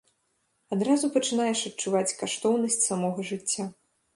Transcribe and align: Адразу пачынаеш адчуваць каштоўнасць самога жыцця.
Адразу 0.75 1.09
пачынаеш 1.17 1.59
адчуваць 1.71 2.17
каштоўнасць 2.23 2.81
самога 2.89 3.31
жыцця. 3.33 3.71